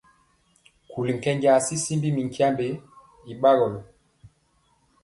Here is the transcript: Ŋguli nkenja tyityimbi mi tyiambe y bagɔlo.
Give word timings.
Ŋguli 0.85 1.11
nkenja 1.17 1.51
tyityimbi 1.65 2.09
mi 2.15 2.23
tyiambe 2.33 2.65
y 3.31 3.33
bagɔlo. 3.41 3.79